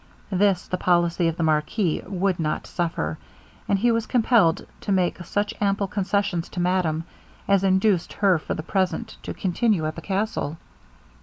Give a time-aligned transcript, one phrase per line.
[0.31, 3.19] This the policy of the marquis would not suffer;
[3.67, 7.03] and he was compelled to make such ample concessions to madame,
[7.47, 10.57] as induced her for the present to continue at the castle.